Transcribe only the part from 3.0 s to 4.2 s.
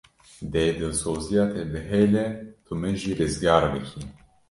jî rizgar bikî.